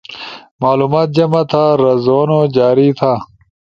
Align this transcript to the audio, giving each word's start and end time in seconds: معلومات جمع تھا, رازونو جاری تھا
معلومات 0.63 1.07
جمع 1.17 1.41
تھا, 1.51 1.65
رازونو 1.81 2.39
جاری 2.55 2.89
تھا 2.99 3.13